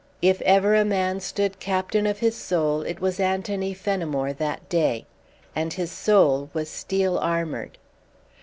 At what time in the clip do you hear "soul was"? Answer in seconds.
5.91-6.71